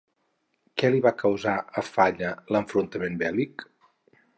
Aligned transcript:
Què 0.83 0.89
li 0.95 1.01
va 1.07 1.11
causar 1.19 1.55
a 1.59 1.85
Falla 1.91 2.35
l'enfrontament 2.57 3.23
bèl·lic? 3.23 3.71